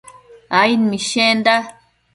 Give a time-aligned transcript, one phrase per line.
[0.61, 1.55] aid mishenda